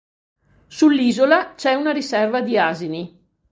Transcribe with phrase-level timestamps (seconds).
[0.67, 3.21] Sull'isola c'è una riserva di asini.